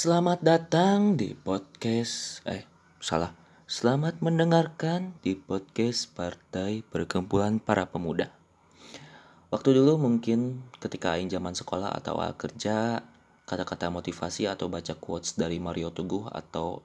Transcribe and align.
Selamat 0.00 0.40
datang 0.40 1.20
di 1.20 1.36
podcast 1.36 2.40
eh 2.48 2.64
salah. 3.04 3.36
Selamat 3.68 4.16
mendengarkan 4.24 5.12
di 5.20 5.36
podcast 5.36 6.08
Partai 6.16 6.80
Perkumpulan 6.80 7.60
Para 7.60 7.84
Pemuda. 7.84 8.32
Waktu 9.52 9.76
dulu 9.76 10.00
mungkin 10.00 10.64
ketika 10.80 11.20
aing 11.20 11.28
zaman 11.28 11.52
sekolah 11.52 11.92
atau 11.92 12.16
awal 12.16 12.32
kerja, 12.32 13.04
kata-kata 13.44 13.92
motivasi 13.92 14.48
atau 14.48 14.72
baca 14.72 14.96
quotes 14.96 15.36
dari 15.36 15.60
Mario 15.60 15.92
Teguh 15.92 16.32
atau 16.32 16.80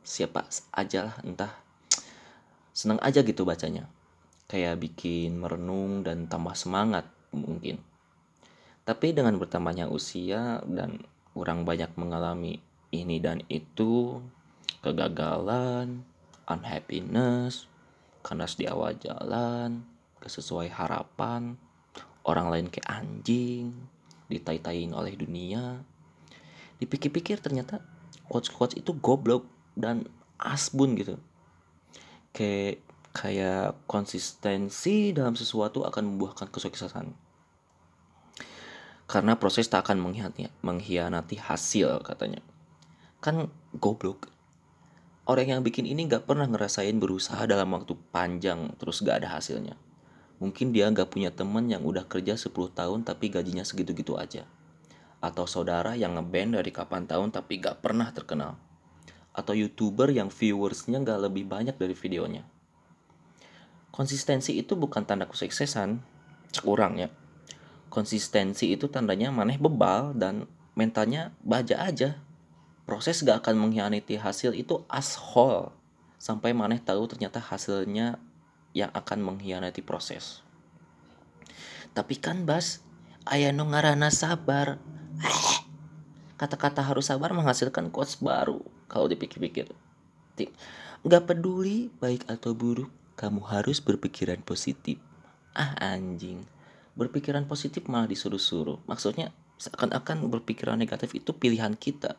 siapa 0.00 0.48
aja 0.72 1.12
lah 1.12 1.16
entah 1.20 1.52
seneng 2.72 2.96
aja 3.04 3.20
gitu 3.20 3.44
bacanya. 3.44 3.92
Kayak 4.48 4.80
bikin 4.80 5.36
merenung 5.36 6.00
dan 6.00 6.32
tambah 6.32 6.56
semangat 6.56 7.04
mungkin. 7.28 7.76
Tapi 8.88 9.12
dengan 9.12 9.36
bertambahnya 9.36 9.92
usia 9.92 10.64
dan 10.64 11.04
orang 11.34 11.66
banyak 11.66 11.90
mengalami 11.98 12.62
ini 12.94 13.18
dan 13.18 13.42
itu, 13.50 14.22
kegagalan, 14.80 16.06
unhappiness, 16.46 17.66
kandas 18.22 18.54
di 18.54 18.70
awal 18.70 18.94
jalan, 18.96 19.82
kesesuai 20.22 20.70
harapan, 20.70 21.58
orang 22.24 22.48
lain 22.48 22.66
kayak 22.70 22.88
anjing, 22.88 23.74
ditai-taiin 24.30 24.94
oleh 24.94 25.18
dunia. 25.18 25.82
Dipikir-pikir 26.78 27.42
ternyata 27.42 27.82
quotes-quotes 28.30 28.78
itu 28.78 28.94
goblok 28.98 29.44
dan 29.74 30.06
asbun 30.38 30.94
gitu. 30.96 31.18
Kayak 32.34 32.82
kayak 33.14 33.78
konsistensi 33.86 35.14
dalam 35.14 35.38
sesuatu 35.38 35.86
akan 35.86 36.14
membuahkan 36.14 36.50
kesuksesan 36.50 37.14
karena 39.04 39.36
proses 39.36 39.68
tak 39.68 39.84
akan 39.84 40.00
mengkhianati, 40.64 41.36
hasil 41.36 42.00
katanya. 42.00 42.40
Kan 43.20 43.52
goblok. 43.76 44.32
Orang 45.24 45.48
yang 45.48 45.60
bikin 45.64 45.88
ini 45.88 46.04
gak 46.08 46.28
pernah 46.28 46.44
ngerasain 46.44 46.96
berusaha 47.00 47.40
dalam 47.48 47.72
waktu 47.72 47.96
panjang 48.12 48.76
terus 48.76 49.00
gak 49.00 49.24
ada 49.24 49.36
hasilnya. 49.36 49.76
Mungkin 50.40 50.72
dia 50.72 50.88
gak 50.92 51.12
punya 51.12 51.32
temen 51.32 51.68
yang 51.68 51.84
udah 51.84 52.04
kerja 52.04 52.36
10 52.36 52.52
tahun 52.52 53.04
tapi 53.08 53.32
gajinya 53.32 53.64
segitu-gitu 53.64 54.20
aja. 54.20 54.44
Atau 55.24 55.48
saudara 55.48 55.96
yang 55.96 56.16
ngeband 56.20 56.60
dari 56.60 56.68
kapan 56.72 57.08
tahun 57.08 57.32
tapi 57.32 57.60
gak 57.60 57.80
pernah 57.80 58.12
terkenal. 58.12 58.60
Atau 59.32 59.56
youtuber 59.56 60.12
yang 60.12 60.28
viewersnya 60.28 61.00
gak 61.00 61.28
lebih 61.28 61.48
banyak 61.48 61.76
dari 61.76 61.96
videonya. 61.96 62.44
Konsistensi 63.88 64.56
itu 64.56 64.76
bukan 64.76 65.08
tanda 65.08 65.24
kesuksesan. 65.24 66.04
Kurang 66.60 67.00
ya 67.00 67.08
konsistensi 67.94 68.74
itu 68.74 68.90
tandanya 68.90 69.30
maneh 69.30 69.54
bebal 69.54 70.10
dan 70.18 70.50
mentalnya 70.74 71.30
baja 71.46 71.78
aja. 71.86 72.18
Proses 72.84 73.22
gak 73.22 73.46
akan 73.46 73.70
mengkhianati 73.70 74.18
hasil 74.18 74.52
itu 74.58 74.82
ashol 74.90 75.70
sampai 76.18 76.50
maneh 76.50 76.82
tahu 76.82 77.06
ternyata 77.06 77.38
hasilnya 77.38 78.18
yang 78.74 78.90
akan 78.90 79.22
mengkhianati 79.22 79.80
proses. 79.86 80.42
Tapi 81.94 82.18
kan 82.18 82.42
bas 82.42 82.82
ayah 83.30 83.54
no 83.54 83.70
ngarana 83.70 84.10
sabar. 84.10 84.82
Kata-kata 86.40 86.82
harus 86.82 87.08
sabar 87.08 87.30
menghasilkan 87.30 87.94
quotes 87.94 88.18
baru 88.18 88.58
kalau 88.90 89.06
dipikir-pikir. 89.06 89.70
Gak 91.04 91.24
peduli 91.30 91.94
baik 92.02 92.26
atau 92.26 92.52
buruk 92.58 92.90
kamu 93.14 93.40
harus 93.46 93.78
berpikiran 93.78 94.42
positif. 94.42 94.98
Ah 95.54 95.78
anjing 95.78 96.42
berpikiran 96.94 97.46
positif 97.50 97.86
malah 97.90 98.06
disuruh-suruh. 98.06 98.82
Maksudnya 98.86 99.34
seakan-akan 99.58 100.30
berpikiran 100.30 100.78
negatif 100.78 101.14
itu 101.14 101.34
pilihan 101.34 101.74
kita. 101.74 102.18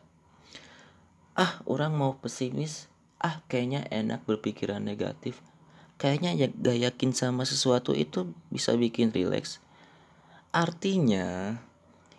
Ah 1.36 1.60
orang 1.68 1.96
mau 1.96 2.16
pesimis. 2.16 2.88
Ah 3.20 3.40
kayaknya 3.48 3.88
enak 3.88 4.24
berpikiran 4.28 4.84
negatif. 4.84 5.40
Kayaknya 5.96 6.36
ya 6.36 6.46
gak 6.52 6.78
yakin 6.92 7.10
sama 7.16 7.48
sesuatu 7.48 7.96
itu 7.96 8.32
bisa 8.52 8.76
bikin 8.76 9.12
rileks. 9.16 9.64
Artinya 10.52 11.56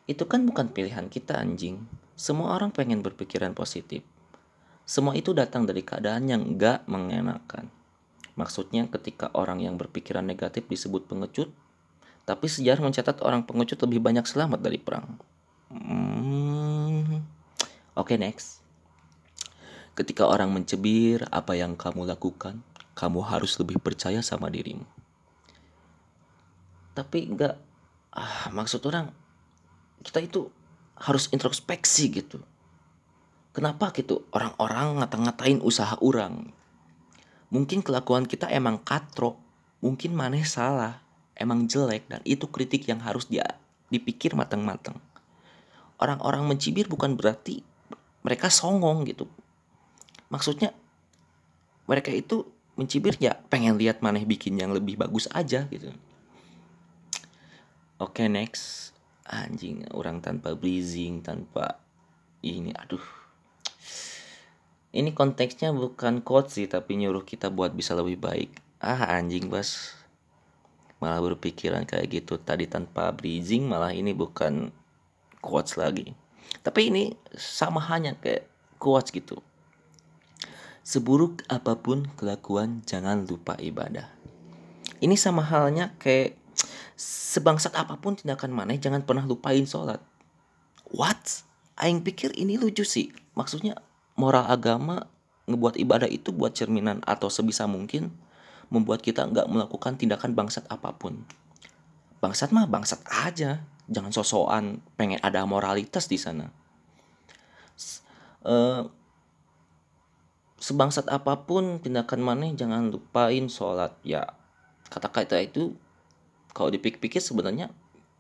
itu 0.10 0.26
kan 0.26 0.50
bukan 0.50 0.74
pilihan 0.74 1.10
kita 1.14 1.38
anjing. 1.38 1.86
Semua 2.18 2.58
orang 2.58 2.74
pengen 2.74 3.06
berpikiran 3.06 3.54
positif. 3.54 4.02
Semua 4.82 5.14
itu 5.14 5.36
datang 5.38 5.70
dari 5.70 5.86
keadaan 5.86 6.26
yang 6.26 6.58
gak 6.58 6.90
mengenakan. 6.90 7.70
Maksudnya 8.34 8.90
ketika 8.90 9.30
orang 9.38 9.62
yang 9.62 9.78
berpikiran 9.78 10.26
negatif 10.26 10.66
disebut 10.66 11.06
pengecut 11.06 11.54
tapi 12.28 12.52
sejarah 12.52 12.84
mencatat 12.84 13.24
orang 13.24 13.48
pengecut 13.48 13.80
lebih 13.88 14.04
banyak 14.04 14.28
selamat 14.28 14.60
dari 14.60 14.76
perang. 14.76 15.16
Hmm. 15.72 17.24
Oke, 17.96 18.14
okay, 18.14 18.18
next. 18.20 18.60
Ketika 19.96 20.28
orang 20.28 20.52
mencibir 20.52 21.24
apa 21.32 21.56
yang 21.56 21.80
kamu 21.80 22.04
lakukan, 22.04 22.60
kamu 23.00 23.24
harus 23.24 23.56
lebih 23.64 23.80
percaya 23.80 24.20
sama 24.20 24.52
dirimu. 24.52 24.84
Tapi 26.92 27.32
enggak 27.32 27.56
ah, 28.12 28.52
maksud 28.52 28.84
orang 28.84 29.08
kita 30.04 30.20
itu 30.20 30.52
harus 31.00 31.32
introspeksi 31.32 32.12
gitu. 32.12 32.44
Kenapa 33.56 33.96
gitu 33.96 34.28
orang-orang 34.36 35.00
ngata-ngatain 35.00 35.64
usaha 35.64 35.96
orang? 36.04 36.52
Mungkin 37.56 37.88
kelakuan 37.88 38.28
kita 38.28 38.52
emang 38.52 38.84
katro, 38.84 39.40
mungkin 39.80 40.14
maneh 40.14 40.44
salah, 40.44 41.07
emang 41.38 41.70
jelek 41.70 42.10
dan 42.10 42.22
itu 42.26 42.50
kritik 42.50 42.90
yang 42.90 43.00
harus 43.02 43.30
dia 43.30 43.46
dipikir 43.88 44.34
matang-matang. 44.34 44.98
Orang-orang 45.98 46.46
mencibir 46.46 46.86
bukan 46.90 47.18
berarti 47.18 47.62
mereka 48.26 48.52
songong 48.52 49.08
gitu. 49.08 49.30
Maksudnya 50.34 50.76
mereka 51.88 52.12
itu 52.12 52.44
mencibir 52.78 53.16
ya 53.18 53.34
pengen 53.48 53.80
lihat 53.80 54.04
maneh 54.06 54.28
bikin 54.28 54.60
yang 54.60 54.76
lebih 54.76 55.00
bagus 55.00 55.26
aja 55.32 55.66
gitu. 55.72 55.94
Oke 57.98 58.22
okay, 58.22 58.28
next 58.30 58.94
anjing 59.28 59.84
orang 59.92 60.24
tanpa 60.24 60.56
breathing 60.56 61.20
tanpa 61.20 61.80
ini 62.42 62.72
aduh 62.72 63.04
ini 64.96 65.12
konteksnya 65.12 65.76
bukan 65.76 66.24
quote 66.24 66.50
sih 66.50 66.66
tapi 66.66 66.96
nyuruh 66.96 67.28
kita 67.28 67.52
buat 67.52 67.76
bisa 67.76 67.94
lebih 67.94 68.18
baik 68.24 68.52
ah 68.80 69.20
anjing 69.20 69.52
bas 69.52 69.94
malah 70.98 71.22
berpikiran 71.22 71.86
kayak 71.86 72.24
gitu. 72.24 72.38
Tadi 72.42 72.66
tanpa 72.66 73.14
breathing 73.14 73.70
malah 73.70 73.94
ini 73.94 74.14
bukan 74.14 74.74
quotes 75.42 75.78
lagi. 75.78 76.14
Tapi 76.64 76.90
ini 76.90 77.04
sama 77.36 77.84
hanya 77.92 78.18
kayak 78.18 78.48
quotes 78.82 79.14
gitu. 79.14 79.40
Seburuk 80.88 81.44
apa 81.52 81.76
pun 81.76 82.08
kelakuan 82.16 82.82
jangan 82.88 83.28
lupa 83.28 83.60
ibadah. 83.60 84.08
Ini 85.04 85.14
sama 85.20 85.44
halnya 85.44 85.94
kayak 86.00 86.40
sebangsat 86.98 87.76
apa 87.78 88.00
pun 88.02 88.18
tindakan 88.18 88.50
mana 88.56 88.74
jangan 88.74 89.04
pernah 89.06 89.28
lupain 89.28 89.68
sholat. 89.68 90.02
What? 90.90 91.44
Aing 91.78 92.02
pikir 92.02 92.34
ini 92.34 92.58
lucu 92.58 92.82
sih. 92.82 93.14
Maksudnya 93.38 93.78
moral 94.18 94.50
agama 94.50 95.06
ngebuat 95.46 95.78
ibadah 95.78 96.10
itu 96.10 96.34
buat 96.34 96.58
cerminan 96.58 97.06
atau 97.06 97.30
sebisa 97.30 97.70
mungkin 97.70 98.12
membuat 98.68 99.00
kita 99.00 99.24
nggak 99.28 99.48
melakukan 99.48 99.96
tindakan 99.96 100.36
bangsat 100.36 100.68
apa 100.68 100.92
pun. 100.96 101.24
Bangsat 102.20 102.52
mah 102.52 102.68
bangsat 102.68 103.00
aja, 103.08 103.64
jangan 103.88 104.12
sosokan 104.12 104.84
pengen 105.00 105.22
ada 105.24 105.48
moralitas 105.48 106.12
di 106.12 106.20
sana. 106.20 106.52
Uh, 108.44 108.88
sebangsat 110.60 111.08
apa 111.12 111.46
pun 111.48 111.80
tindakan 111.80 112.20
maneh 112.24 112.52
jangan 112.58 112.92
lupain 112.92 113.48
sholat. 113.48 113.96
Ya 114.04 114.28
kata-kata 114.92 115.40
itu 115.40 115.76
kalau 116.52 116.74
dipikir-pikir 116.74 117.22
sebenarnya 117.24 117.72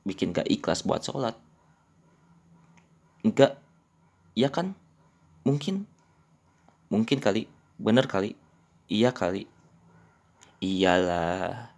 bikin 0.07 0.31
gak 0.31 0.47
ikhlas 0.47 0.87
buat 0.87 1.03
sholat. 1.03 1.35
Enggak 3.25 3.59
iya 4.37 4.47
kan? 4.47 4.77
Mungkin. 5.43 5.83
Mungkin 6.87 7.19
kali. 7.19 7.51
Bener 7.75 8.07
kali. 8.07 8.37
Iya 8.87 9.11
kali 9.11 9.56
iyalah 10.61 11.76